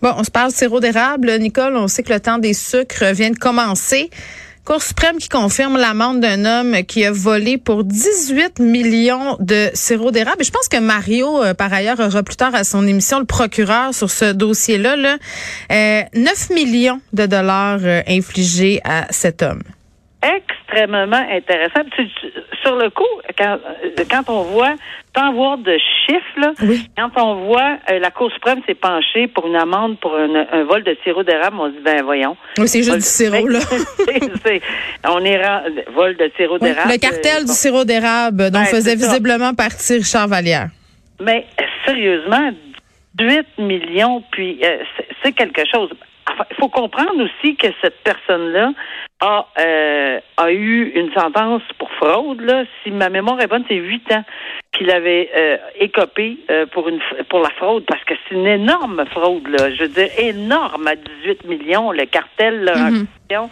Bon, 0.00 0.12
on 0.16 0.22
se 0.22 0.30
parle 0.30 0.52
de 0.52 0.56
sirop 0.56 0.80
d'érable. 0.80 1.36
Nicole, 1.38 1.76
on 1.76 1.88
sait 1.88 2.02
que 2.02 2.12
le 2.12 2.20
temps 2.20 2.38
des 2.38 2.54
sucres 2.54 3.12
vient 3.12 3.30
de 3.30 3.38
commencer. 3.38 4.10
Cour 4.64 4.82
suprême 4.82 5.16
qui 5.16 5.28
confirme 5.30 5.78
l'amende 5.78 6.20
d'un 6.20 6.44
homme 6.44 6.84
qui 6.84 7.04
a 7.04 7.10
volé 7.10 7.56
pour 7.56 7.84
18 7.84 8.60
millions 8.60 9.36
de 9.40 9.70
sirop 9.72 10.10
d'érable. 10.10 10.44
Je 10.44 10.50
pense 10.50 10.68
que 10.68 10.78
Mario, 10.78 11.42
euh, 11.42 11.54
par 11.54 11.72
ailleurs, 11.72 11.98
aura 12.00 12.22
plus 12.22 12.36
tard 12.36 12.54
à 12.54 12.64
son 12.64 12.86
émission 12.86 13.18
le 13.18 13.24
procureur 13.24 13.94
sur 13.94 14.10
ce 14.10 14.32
dossier-là. 14.32 14.96
Là, 14.96 15.16
Euh, 15.72 16.02
9 16.14 16.50
millions 16.50 17.00
de 17.14 17.26
dollars 17.26 17.80
euh, 17.82 18.02
infligés 18.06 18.80
à 18.84 19.06
cet 19.10 19.42
homme. 19.42 19.62
Extrêmement 20.22 21.24
intéressant. 21.30 21.82
Tu- 21.96 22.08
tu- 22.08 22.32
sur 22.62 22.74
le 22.76 22.90
coup, 22.90 23.04
quand, 23.38 23.58
quand 24.10 24.28
on 24.28 24.42
voit 24.42 24.74
tant 25.14 25.32
voir 25.32 25.58
de 25.58 25.76
chiffres, 26.06 26.38
là, 26.40 26.52
Oui. 26.62 26.88
quand 26.96 27.10
on 27.22 27.46
voit 27.46 27.76
euh, 27.90 27.98
la 28.00 28.10
Cour 28.10 28.30
suprême 28.32 28.60
s'est 28.66 28.74
penchée 28.74 29.28
pour 29.28 29.46
une 29.46 29.54
amende 29.56 29.98
pour 30.00 30.14
un, 30.16 30.46
un 30.52 30.64
vol 30.64 30.82
de 30.82 30.96
sirop 31.04 31.22
d'érable, 31.22 31.56
on 31.60 31.66
se 31.68 31.76
dit 31.76 31.82
ben 31.84 32.02
voyons. 32.02 32.36
Oui, 32.58 32.66
c'est 32.66 32.82
juste 32.82 32.96
du 32.96 33.00
sirop, 33.02 33.46
là. 33.48 33.60
C'est- 33.60 34.36
c'est- 34.44 34.62
on 35.08 35.24
est 35.24 35.36
ren- 35.40 35.62
vol 35.94 36.16
de 36.16 36.30
sirop 36.36 36.54
Oui, 36.60 36.68
d'érable. 36.68 36.90
le 36.92 36.98
cartel 36.98 37.42
euh, 37.42 37.46
du 37.46 37.52
sirop 37.52 37.84
d'érable 37.84 38.50
dont 38.50 38.58
Ben, 38.58 38.64
faisait 38.66 38.96
visiblement 38.96 39.54
partie 39.54 39.94
Richard 39.98 40.26
Vallière. 40.28 40.68
Mais 41.20 41.46
sérieusement, 41.86 42.50
18 43.14 43.46
millions, 43.58 44.22
puis 44.32 44.58
euh, 44.64 44.78
c'est- 45.22 45.32
quelque 45.32 45.62
chose. 45.72 45.90
Enfin, 46.30 46.44
Il 46.50 46.56
faut 46.56 46.68
comprendre 46.68 47.22
aussi 47.22 47.56
que 47.56 47.68
cette 47.82 48.02
personne-là 48.04 48.70
a, 49.20 49.46
a 50.38 50.52
eu 50.52 50.92
une 50.94 51.12
sentence 51.12 51.62
pour 51.78 51.90
fraude. 51.92 52.40
Là. 52.40 52.64
Si 52.82 52.90
ma 52.90 53.08
mémoire 53.08 53.40
est 53.40 53.48
bonne, 53.48 53.64
c'est 53.68 53.74
8 53.74 54.12
ans 54.12 54.24
qu'il 54.72 54.90
avait 54.90 55.30
euh, 55.36 55.56
écopé 55.80 56.38
euh, 56.50 56.66
pour 56.66 56.88
une 56.88 57.00
pour 57.28 57.40
la 57.40 57.50
fraude, 57.50 57.84
parce 57.86 58.02
que 58.04 58.14
c'est 58.14 58.34
une 58.36 58.46
énorme 58.46 59.04
fraude. 59.10 59.48
Là. 59.48 59.70
Je 59.74 59.82
veux 59.82 59.88
dire, 59.88 60.08
énorme 60.16 60.86
à 60.86 60.94
18 60.94 61.44
millions, 61.44 61.90
le 61.90 62.06
cartel 62.06 62.64
là, 62.64 62.72
en 62.76 62.90
question. 62.90 63.50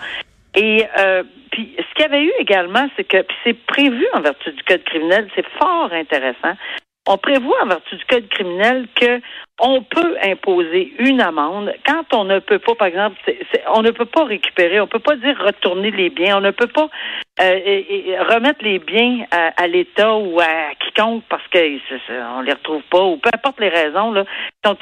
Et 0.54 0.86
euh, 0.98 1.22
puis 1.50 1.74
ce 1.76 1.94
qu'il 1.94 2.02
y 2.02 2.04
avait 2.04 2.24
eu 2.24 2.32
également, 2.38 2.88
c'est 2.96 3.04
que 3.04 3.18
c'est 3.44 3.54
prévu 3.66 4.06
en 4.14 4.20
vertu 4.20 4.52
du 4.52 4.62
code 4.62 4.84
criminel, 4.84 5.28
c'est 5.34 5.46
fort 5.58 5.92
intéressant. 5.92 6.54
On 7.08 7.18
prévoit 7.18 7.62
en 7.62 7.66
vertu 7.66 7.96
du 7.96 8.04
code 8.04 8.28
criminel 8.28 8.86
que 8.94 9.20
on 9.58 9.80
peut 9.82 10.16
imposer 10.22 10.92
une 10.98 11.20
amende 11.22 11.72
quand 11.86 12.12
on 12.12 12.24
ne 12.24 12.40
peut 12.40 12.58
pas, 12.58 12.74
par 12.74 12.88
exemple, 12.88 13.16
on 13.74 13.80
ne 13.80 13.90
peut 13.90 14.04
pas 14.04 14.24
récupérer, 14.24 14.80
on 14.80 14.86
peut 14.86 14.98
pas 14.98 15.16
dire 15.16 15.38
retourner 15.42 15.90
les 15.92 16.10
biens, 16.10 16.38
on 16.38 16.40
ne 16.42 16.50
peut 16.50 16.66
pas 16.66 16.88
euh, 17.40 17.60
et- 17.66 18.08
et 18.10 18.18
remettre 18.18 18.62
les 18.64 18.78
biens 18.78 19.24
à, 19.30 19.66
l'État 19.66 20.14
ou 20.16 20.40
à 20.40 20.74
quiconque 20.80 21.22
parce 21.28 21.46
que 21.48 21.58
c'est- 21.58 22.00
c'est- 22.06 22.22
on 22.36 22.40
les 22.40 22.52
retrouve 22.52 22.82
pas 22.90 23.02
ou 23.04 23.16
peu 23.18 23.28
importe 23.32 23.60
les 23.60 23.68
raisons 23.68 24.10
là 24.12 24.24
sont, 24.64 24.76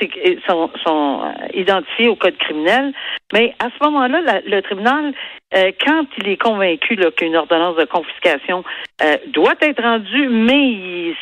sont, 0.48 0.70
sont 0.84 1.20
euh, 1.24 1.46
identifiées 1.54 2.08
au 2.08 2.14
code 2.16 2.36
criminel. 2.38 2.92
Mais 3.32 3.54
à 3.58 3.66
ce 3.76 3.84
moment-là, 3.84 4.40
le 4.46 4.60
tribunal, 4.62 5.12
euh, 5.56 5.70
quand 5.84 6.04
il 6.18 6.28
est 6.28 6.36
convaincu 6.36 6.96
qu'une 7.16 7.36
ordonnance 7.36 7.76
de 7.76 7.84
confiscation 7.84 8.64
euh, 9.02 9.16
doit 9.28 9.54
être 9.60 9.82
rendue, 9.82 10.28
mais 10.28 10.66
il, 10.68 11.14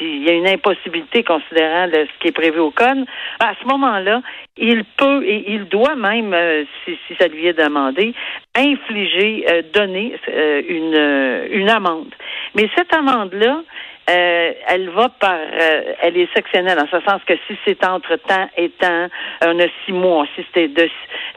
il 0.00 0.22
y 0.24 0.28
a 0.30 0.32
une 0.32 0.48
impossibilité 0.48 1.22
considérant 1.22 1.86
le- 1.86 2.06
ce 2.06 2.18
qui 2.20 2.28
est 2.28 2.32
prévu 2.32 2.58
au 2.60 2.70
code, 2.70 3.04
à 3.40 3.52
ce 3.60 3.66
moment-là, 3.68 4.22
il 4.56 4.84
peut 4.96 5.22
et 5.26 5.44
il 5.52 5.64
doit 5.64 5.96
même, 5.96 6.32
euh, 6.32 6.64
si, 6.84 6.96
si 7.08 7.14
ça 7.18 7.28
lui 7.28 7.46
est 7.46 7.58
demandé, 7.58 8.14
infliger, 8.56 9.44
euh, 9.50 9.62
donner 9.72 10.16
euh, 10.28 10.62
une, 10.68 11.60
une 11.60 11.70
amende. 11.70 12.14
Mais 12.54 12.68
cette 12.76 12.92
amende-là, 12.94 13.62
euh, 14.10 14.52
elle 14.68 14.90
va 14.90 15.08
par, 15.08 15.32
euh, 15.34 15.94
elle 16.02 16.16
est 16.16 16.32
sectionnelle 16.34 16.78
en 16.78 16.86
ce 16.86 17.00
sens 17.00 17.22
que 17.26 17.34
si 17.46 17.56
c'est 17.64 17.84
entre 17.84 18.16
temps 18.16 18.48
et 18.56 18.68
temps, 18.70 19.08
on 19.42 19.58
a 19.58 19.66
six 19.84 19.92
mois. 19.92 20.26
Si 20.34 20.42
c'était 20.46 20.68
de 20.68 20.88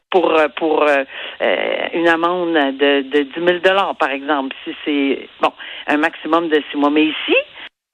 pour 0.09 0.33
euh, 0.33 0.47
pour 0.55 0.83
euh, 0.83 1.03
euh, 1.41 1.87
une 1.93 2.07
amende 2.07 2.53
de, 2.53 3.01
de 3.01 3.23
10 3.23 3.31
000 3.35 3.59
dollars 3.59 3.95
par 3.95 4.11
exemple, 4.11 4.55
si 4.63 4.75
c'est 4.83 5.29
bon 5.41 5.53
un 5.87 5.97
maximum 5.97 6.49
de 6.49 6.61
six 6.69 6.77
mois. 6.77 6.89
Mais 6.89 7.05
ici, 7.05 7.35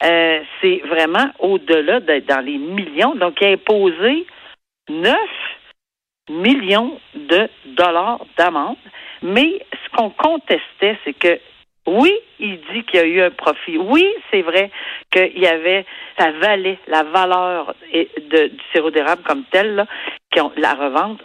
Euh, 0.03 0.42
c'est 0.60 0.82
vraiment 0.86 1.30
au-delà 1.39 2.01
dans 2.01 2.46
les 2.46 2.58
millions. 2.58 3.15
Donc, 3.15 3.38
il 3.39 3.48
a 3.48 3.51
imposé 3.51 4.25
9 4.89 5.15
millions 6.30 7.00
de 7.15 7.48
dollars 7.68 8.20
d'amende. 8.38 8.75
Mais 9.22 9.65
ce 9.72 9.96
qu'on 9.96 10.10
contestait, 10.10 10.98
c'est 11.06 11.13
que 11.13 11.39
oui, 11.86 12.13
il 12.40 12.60
dit 12.72 12.84
qu'il 12.86 13.00
y 13.00 13.04
a 13.04 13.06
eu 13.06 13.22
un 13.22 13.32
profit. 13.32 13.78
Oui, 13.78 14.06
c'est 14.32 14.42
vrai 14.42 14.72
qu'il 15.12 15.38
y 15.38 15.48
avait, 15.48 15.86
ça 16.18 16.32
valait 16.32 16.80
la 16.88 17.04
valeur 17.04 17.75
du 17.92 18.52
sirop 18.72 18.92
d'érable 18.92 19.24
comme 19.24 19.44
tel, 19.52 19.75
là, 19.75 19.86
qui 20.32 20.40
ont, 20.40 20.52
la 20.56 20.74
revente, 20.74 21.22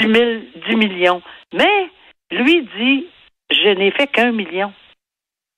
10, 0.00 0.12
000, 0.12 0.40
10 0.68 0.76
millions. 0.76 1.22
Mais 1.52 1.88
lui 2.30 2.66
dit, 2.78 3.06
je 3.50 3.68
n'ai 3.70 3.90
fait 3.90 4.06
qu'un 4.06 4.32
million. 4.32 4.72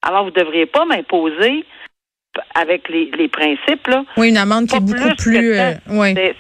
Alors, 0.03 0.25
vous 0.25 0.31
ne 0.31 0.35
devriez 0.35 0.67
pas 0.67 0.85
m'imposer 0.85 1.65
avec 2.55 2.89
les, 2.89 3.11
les 3.17 3.29
principes. 3.29 3.87
Là, 3.89 4.05
oui, 4.17 4.31
une 4.31 4.37
amende 4.37 4.67
qui 4.67 4.77
est 4.77 4.81
beaucoup 4.81 5.17
plus. 5.17 5.59
Euh, 5.59 5.73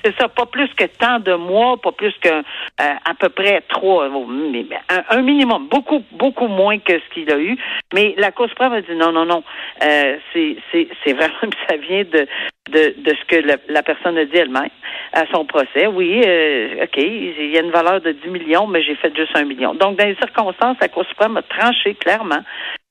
c'est 0.05 0.17
ça, 0.19 0.29
pas 0.29 0.47
plus 0.47 0.69
que 0.75 0.85
tant 0.85 1.19
de 1.19 1.35
mois, 1.35 1.77
pas 1.81 1.93
plus 1.93 2.15
que 2.21 2.29
euh, 2.29 2.43
à 2.79 3.15
peu 3.19 3.29
près 3.29 3.63
trois, 3.69 4.09
mais, 4.09 4.67
un, 5.09 5.23
minimum, 5.23 5.69
beaucoup, 5.69 6.03
beaucoup 6.13 6.49
moins 6.49 6.79
que 6.79 6.93
ce 6.93 7.15
qu'il 7.15 7.31
a 7.33 7.39
eu. 7.39 7.57
Mais 7.93 8.15
la 8.19 8.31
Cour 8.31 8.49
suprême 8.49 8.73
a 8.73 8.81
dit 8.81 8.95
non, 8.95 9.13
non, 9.13 9.25
non. 9.25 9.43
Euh, 9.83 10.17
c'est, 10.33 10.57
c'est, 10.71 10.89
c'est 11.05 11.13
vraiment, 11.13 11.35
ça 11.69 11.77
vient 11.77 12.05
de, 12.05 12.27
de, 12.71 12.95
de 12.99 13.17
ce 13.17 13.25
que 13.27 13.57
la, 13.69 13.83
personne 13.83 14.17
a 14.17 14.25
dit 14.25 14.37
elle-même 14.37 14.71
à 15.13 15.25
son 15.33 15.45
procès. 15.45 15.87
Oui, 15.87 16.23
euh, 16.25 16.85
OK, 16.85 16.97
il 16.97 17.51
y 17.51 17.59
a 17.59 17.63
une 17.63 17.73
valeur 17.73 18.01
de 18.01 18.13
10 18.13 18.29
millions, 18.29 18.67
mais 18.67 18.83
j'ai 18.83 18.95
fait 18.95 19.15
juste 19.17 19.37
un 19.37 19.45
million. 19.45 19.75
Donc, 19.75 19.99
dans 19.99 20.07
les 20.07 20.17
circonstances, 20.17 20.77
la 20.81 20.89
Cour 20.89 21.05
suprême 21.07 21.37
a 21.37 21.43
tranché 21.43 21.95
clairement 21.95 22.43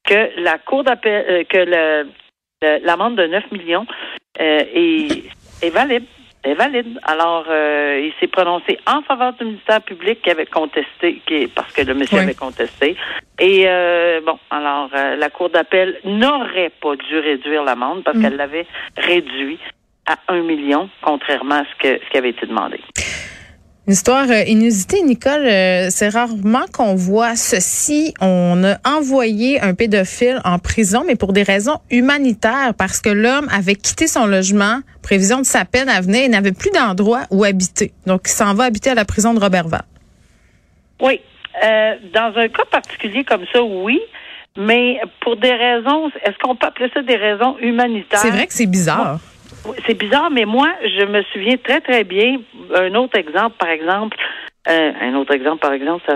que 0.05 0.41
la 0.41 0.57
Cour 0.57 0.83
d'appel, 0.83 1.45
que 1.45 1.57
le 1.57 2.09
l'amende 2.61 3.15
de 3.15 3.27
9 3.27 3.51
millions 3.51 3.85
euh, 4.39 4.63
est, 4.73 5.23
est 5.61 5.69
valide 5.69 6.05
est 6.41 6.53
valide. 6.53 6.97
Alors, 7.03 7.47
euh, 7.49 8.01
il 8.01 8.13
s'est 8.17 8.27
prononcé 8.27 8.79
en 8.87 9.01
faveur 9.01 9.33
du 9.33 9.43
ministère 9.43 9.81
public 9.81 10.21
qui 10.21 10.29
avait 10.29 10.45
contesté, 10.45 11.21
qui, 11.27 11.47
parce 11.47 11.73
que 11.73 11.81
le 11.81 11.93
monsieur 11.93 12.19
avait 12.19 12.33
contesté. 12.33 12.95
Et 13.39 13.65
euh, 13.67 14.21
bon, 14.25 14.39
alors 14.49 14.89
la 14.93 15.29
Cour 15.29 15.49
d'appel 15.49 15.99
n'aurait 16.05 16.71
pas 16.81 16.95
dû 16.95 17.19
réduire 17.19 17.65
l'amende 17.65 18.05
parce 18.05 18.17
mm. 18.17 18.21
qu'elle 18.21 18.37
l'avait 18.37 18.67
réduit 18.95 19.59
à 20.07 20.17
un 20.29 20.41
million, 20.41 20.89
contrairement 21.01 21.55
à 21.55 21.63
ce, 21.65 21.77
que, 21.77 22.05
ce 22.05 22.09
qui 22.09 22.17
avait 22.17 22.29
été 22.29 22.45
demandé. 22.45 22.79
Une 23.89 23.93
histoire 23.93 24.29
euh, 24.29 24.43
inusitée, 24.45 25.01
Nicole. 25.01 25.47
Euh, 25.47 25.87
c'est 25.89 26.09
rarement 26.09 26.65
qu'on 26.71 26.93
voit 26.93 27.35
ceci. 27.35 28.13
On 28.21 28.63
a 28.63 28.77
envoyé 28.87 29.59
un 29.61 29.73
pédophile 29.73 30.39
en 30.45 30.59
prison, 30.59 31.03
mais 31.07 31.15
pour 31.15 31.33
des 31.33 31.41
raisons 31.41 31.79
humanitaires, 31.89 32.75
parce 32.77 33.01
que 33.01 33.09
l'homme 33.09 33.47
avait 33.51 33.73
quitté 33.73 34.05
son 34.05 34.27
logement, 34.27 34.81
prévision 35.01 35.39
de 35.39 35.43
sa 35.43 35.65
peine 35.65 35.89
à 35.89 36.01
venir, 36.01 36.25
et 36.25 36.27
n'avait 36.27 36.51
plus 36.51 36.69
d'endroit 36.69 37.21
où 37.31 37.43
habiter. 37.43 37.91
Donc, 38.05 38.27
il 38.27 38.29
s'en 38.29 38.53
va 38.53 38.65
habiter 38.65 38.91
à 38.91 38.93
la 38.93 39.05
prison 39.05 39.33
de 39.33 39.39
Robertval. 39.39 39.81
Oui. 41.01 41.19
Euh, 41.63 41.95
dans 42.13 42.31
un 42.35 42.47
cas 42.47 42.65
particulier 42.69 43.23
comme 43.23 43.45
ça, 43.51 43.63
oui. 43.63 43.99
Mais 44.55 45.01
pour 45.21 45.35
des 45.35 45.51
raisons, 45.51 46.11
est-ce 46.23 46.37
qu'on 46.43 46.55
peut 46.55 46.67
appeler 46.67 46.91
ça 46.93 47.01
des 47.01 47.15
raisons 47.15 47.57
humanitaires? 47.57 48.19
C'est 48.19 48.29
vrai 48.29 48.45
que 48.45 48.53
c'est 48.53 48.67
bizarre. 48.67 49.17
C'est 49.85 49.93
bizarre, 49.93 50.29
mais 50.31 50.45
moi, 50.45 50.69
je 50.83 51.05
me 51.05 51.21
souviens 51.33 51.57
très, 51.57 51.81
très 51.81 52.03
bien. 52.03 52.37
Un 52.75 52.93
autre 52.95 53.17
exemple, 53.17 53.55
par 53.57 53.69
exemple, 53.69 54.17
euh, 54.67 54.91
un 55.01 55.15
autre 55.15 55.33
exemple, 55.33 55.59
par 55.59 55.73
exemple, 55.73 56.03
ça 56.05 56.13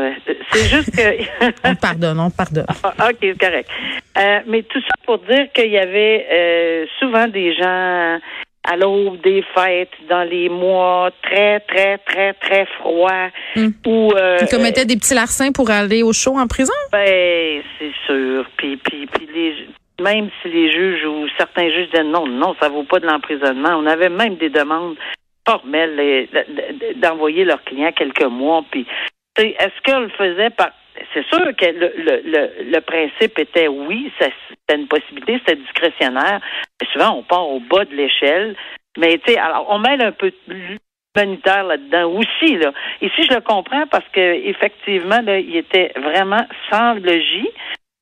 c'est 0.52 0.68
juste 0.68 0.96
que. 0.96 1.48
on 1.64 1.76
pardonne, 1.76 2.20
on 2.20 2.30
pardonne. 2.30 2.66
Ah, 2.84 3.10
ok, 3.10 3.18
c'est 3.22 3.40
correct. 3.40 3.70
Euh, 4.18 4.40
mais 4.48 4.64
tout 4.64 4.82
ça 4.82 4.94
pour 5.06 5.18
dire 5.20 5.52
qu'il 5.54 5.72
y 5.72 5.78
avait 5.78 6.28
euh, 6.32 6.86
souvent 7.00 7.28
des 7.28 7.56
gens 7.56 8.20
à 8.66 8.78
l'aube 8.78 9.20
des 9.22 9.44
fêtes, 9.56 9.92
dans 10.10 10.24
les 10.24 10.50
mois 10.50 11.10
très, 11.22 11.60
très, 11.62 11.98
très, 11.98 12.34
très 12.34 12.66
froids, 12.80 13.30
hmm. 13.56 13.70
où... 13.86 14.14
Ils 14.42 14.48
commettaient 14.50 14.86
des 14.86 14.96
petits 14.96 15.16
larcins 15.16 15.52
pour 15.52 15.70
aller 15.70 16.02
au 16.02 16.14
show 16.14 16.38
en 16.38 16.48
prison? 16.48 16.72
Ben, 16.92 17.62
c'est 17.78 17.92
sûr. 18.06 18.46
Puis, 18.56 18.78
puis, 18.78 19.06
puis 19.08 19.28
les, 19.34 19.68
même 20.04 20.30
si 20.42 20.50
les 20.50 20.72
juges 20.72 21.06
ou 21.06 21.28
certains 21.38 21.70
juges 21.70 21.90
disaient 21.90 22.04
non, 22.04 22.28
non, 22.28 22.56
ça 22.60 22.70
vaut 22.70 22.84
pas 22.84 23.00
de 23.00 23.08
l'emprisonnement. 23.08 23.76
On 23.78 23.86
avait 23.86 24.10
même 24.10 24.36
des 24.36 24.50
demandes 24.50 24.96
formelles 25.48 26.28
d'envoyer 26.96 27.46
leurs 27.46 27.64
clients 27.64 27.92
quelques 27.92 28.26
mois. 28.26 28.64
Puis, 28.70 28.86
est-ce 29.38 29.82
qu'on 29.86 30.02
le 30.02 30.10
faisait 30.10 30.50
par 30.52 30.70
c'est 31.14 31.26
sûr 31.26 31.56
que 31.58 31.66
le, 31.66 32.80
principe 32.82 33.40
était 33.40 33.68
oui, 33.68 34.12
c'était 34.20 34.80
une 34.80 34.88
possibilité, 34.88 35.40
c'était 35.40 35.62
discrétionnaire. 35.62 36.40
Souvent, 36.92 37.18
on 37.18 37.24
part 37.24 37.48
au 37.48 37.60
bas 37.60 37.86
de 37.86 37.96
l'échelle. 37.96 38.56
Mais 38.98 39.18
tu 39.18 39.34
sais, 39.34 39.40
alors 39.40 39.66
on 39.70 39.80
mêle 39.80 40.04
un 40.04 40.12
peu 40.12 40.32
humanitaire 41.16 41.64
là-dedans 41.64 42.12
aussi. 42.12 42.58
Là. 42.58 42.74
Ici, 43.02 43.24
je 43.28 43.34
le 43.34 43.42
comprends 43.42 43.88
parce 43.88 44.08
que 44.14 44.48
effectivement, 44.48 45.22
là, 45.22 45.40
il 45.40 45.56
était 45.56 45.92
vraiment 45.96 46.46
sans 46.72 46.94
logis. 46.94 47.50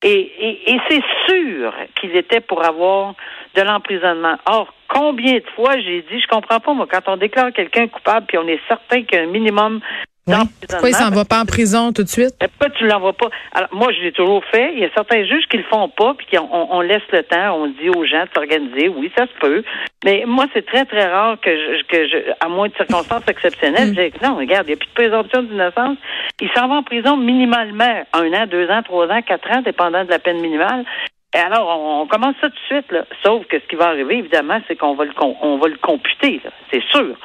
Et, 0.03 0.79
c'est 0.89 1.03
sûr 1.27 1.73
qu'il 1.95 2.15
était 2.15 2.41
pour 2.41 2.65
avoir 2.65 3.13
de 3.55 3.61
l'emprisonnement. 3.61 4.35
Or, 4.45 4.73
combien 4.87 5.35
de 5.35 5.45
fois 5.55 5.79
j'ai 5.79 6.01
dit, 6.01 6.19
je 6.19 6.27
comprends 6.27 6.59
pas, 6.59 6.73
moi, 6.73 6.87
quand 6.91 7.07
on 7.07 7.17
déclare 7.17 7.51
quelqu'un 7.53 7.87
coupable, 7.87 8.25
puis 8.27 8.37
on 8.37 8.47
est 8.47 8.59
certain 8.67 9.03
qu'il 9.03 9.17
y 9.17 9.21
a 9.21 9.23
un 9.23 9.27
minimum 9.27 9.79
pourquoi 10.25 10.89
il 10.89 10.95
s'en 10.95 11.09
va 11.09 11.25
pas 11.25 11.41
en 11.41 11.45
prison 11.45 11.91
tout 11.91 12.03
de 12.03 12.07
suite? 12.07 12.35
Pourquoi 12.39 12.69
tu 12.77 12.85
l'envoies 12.85 13.13
pas? 13.13 13.29
Alors, 13.53 13.69
moi, 13.73 13.91
je 13.91 14.01
l'ai 14.01 14.11
toujours 14.11 14.43
fait. 14.45 14.73
Il 14.73 14.79
y 14.79 14.85
a 14.85 14.89
certains 14.93 15.23
juges 15.25 15.45
qui 15.49 15.57
le 15.57 15.63
font 15.63 15.89
pas, 15.89 16.13
puis 16.13 16.37
on, 16.37 16.75
on, 16.75 16.81
laisse 16.81 17.01
le 17.11 17.23
temps, 17.23 17.55
on 17.55 17.67
dit 17.67 17.89
aux 17.89 18.05
gens 18.05 18.23
de 18.23 18.29
s'organiser. 18.33 18.87
Oui, 18.89 19.11
ça 19.17 19.25
se 19.25 19.39
peut. 19.39 19.63
Mais 20.05 20.23
moi, 20.27 20.45
c'est 20.53 20.65
très, 20.65 20.85
très 20.85 21.11
rare 21.11 21.39
que 21.41 21.49
je, 21.49 21.83
que 21.87 22.07
je, 22.07 22.17
à 22.39 22.47
moins 22.47 22.67
de 22.67 22.75
circonstances 22.75 23.27
exceptionnelles, 23.27 23.91
mm. 23.91 23.95
je 23.95 24.01
dis, 24.01 24.23
non, 24.23 24.37
regarde, 24.37 24.67
il 24.67 24.71
n'y 24.71 24.75
a 24.75 24.77
plus 24.77 24.89
de 24.89 24.93
présomption 24.93 25.43
d'innocence. 25.43 25.97
Il 26.39 26.49
s'en 26.55 26.67
va 26.67 26.75
en 26.75 26.83
prison 26.83 27.17
minimalement 27.17 28.03
un 28.13 28.33
an, 28.33 28.45
deux 28.45 28.69
ans, 28.69 28.83
trois 28.83 29.07
ans, 29.07 29.21
quatre 29.21 29.49
ans, 29.49 29.61
dépendant 29.63 30.05
de 30.05 30.09
la 30.09 30.19
peine 30.19 30.39
minimale. 30.39 30.85
Et 31.33 31.39
alors, 31.39 31.79
on, 31.79 32.07
commence 32.07 32.35
ça 32.41 32.49
tout 32.49 32.55
de 32.55 32.75
suite, 32.75 32.91
là. 32.91 33.05
Sauf 33.23 33.45
que 33.47 33.57
ce 33.57 33.65
qui 33.67 33.77
va 33.77 33.87
arriver, 33.87 34.17
évidemment, 34.17 34.59
c'est 34.67 34.75
qu'on 34.75 34.95
va 34.95 35.05
le 35.05 35.13
on 35.41 35.57
va 35.59 35.69
le 35.69 35.77
computer, 35.77 36.41
c'est 36.69 36.83
sûr. 36.91 37.15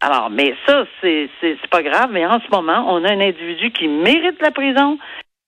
Alors, 0.00 0.30
mais 0.30 0.54
ça, 0.66 0.84
c'est 1.00 1.28
c'est 1.40 1.58
pas 1.68 1.82
grave, 1.82 2.10
mais 2.12 2.24
en 2.24 2.38
ce 2.38 2.48
moment, 2.52 2.86
on 2.88 3.02
a 3.04 3.10
un 3.10 3.20
individu 3.20 3.72
qui 3.72 3.88
mérite 3.88 4.40
la 4.40 4.52
prison, 4.52 4.98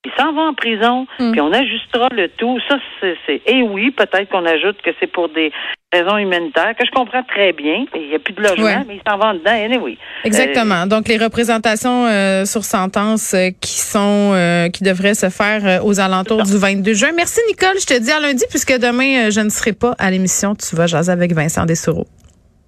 il 0.09 0.23
s'en 0.23 0.33
va 0.33 0.43
en 0.43 0.55
prison, 0.55 1.07
mm. 1.19 1.33
puis 1.33 1.41
on 1.41 1.53
ajustera 1.53 2.09
le 2.11 2.29
tout. 2.29 2.59
Ça, 2.69 2.77
c'est. 3.01 3.41
Et 3.47 3.63
oui, 3.63 3.91
peut-être 3.91 4.29
qu'on 4.31 4.45
ajoute 4.45 4.81
que 4.83 4.91
c'est 4.99 5.07
pour 5.07 5.29
des 5.29 5.53
raisons 5.93 6.19
humanitaires, 6.19 6.75
que 6.79 6.85
je 6.85 6.91
comprends 6.91 7.23
très 7.23 7.53
bien. 7.53 7.85
Il 7.95 8.09
n'y 8.09 8.15
a 8.15 8.19
plus 8.19 8.35
de 8.35 8.43
logement, 8.43 8.85
mais 8.87 8.97
il 8.97 9.03
s'en 9.11 9.19
va 9.19 9.33
dedans, 9.33 9.51
anyway. 9.51 9.97
Exactement. 10.25 10.87
Donc, 10.87 11.09
les 11.09 11.17
représentations 11.17 12.07
euh, 12.07 12.45
sur 12.45 12.65
sentence 12.65 13.35
euh, 13.35 13.51
qui 13.61 13.79
sont 13.79 14.33
euh, 14.35 14.69
qui 14.69 14.85
devraient 14.85 15.15
se 15.15 15.31
faire 15.31 15.85
aux 15.85 16.01
alentours 16.01 16.43
du 16.43 16.57
22 16.57 16.95
juin. 16.95 17.11
Merci, 17.15 17.41
Nicole. 17.49 17.79
Je 17.81 17.87
te 17.87 17.99
dis 17.99 18.11
à 18.11 18.21
lundi, 18.21 18.45
puisque 18.49 18.79
demain, 18.79 19.31
je 19.31 19.41
ne 19.41 19.49
serai 19.49 19.73
pas 19.73 19.95
à 19.99 20.11
l'émission. 20.11 20.55
Tu 20.55 20.77
vas 20.77 20.87
jaser 20.87 21.13
avec 21.13 21.33
Vincent 21.33 21.65
Dessoureau. 21.65 22.07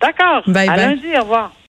D'accord. 0.01 0.43
Bye 0.47 0.69
à 0.69 0.77
lundi, 0.77 1.09
au 1.17 1.23
revoir. 1.23 1.53